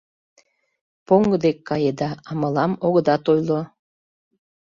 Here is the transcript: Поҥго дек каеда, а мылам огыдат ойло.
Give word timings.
Поҥго 1.07 1.37
дек 1.45 1.57
каеда, 1.69 2.09
а 2.29 2.31
мылам 2.39 2.71
огыдат 2.85 3.23
ойло. 3.33 3.61